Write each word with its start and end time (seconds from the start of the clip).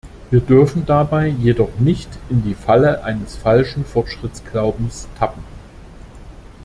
Wir 0.31 0.39
dürfen 0.41 0.87
dabei 0.87 1.27
jedoch 1.27 1.77
nicht 1.77 2.09
in 2.31 2.41
die 2.41 2.55
Falle 2.55 3.03
eines 3.03 3.35
falschen 3.35 3.85
Fortschrittsglaubens 3.85 5.07
tappen. 5.19 5.43